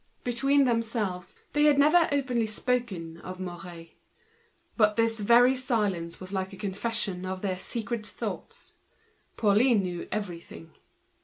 [0.23, 3.91] Between themselves, they had never openly spoken of Mouret.
[4.75, 8.73] But this very silence was like a confession of their secret pre occupations.
[9.37, 10.73] Pauline knew everything.